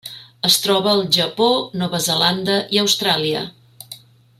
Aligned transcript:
Es 0.47 0.55
troba 0.63 0.93
al 0.93 1.03
Japó, 1.17 1.51
Nova 1.83 2.01
Zelanda 2.09 2.59
i 2.79 2.83
Austràlia. 2.87 3.49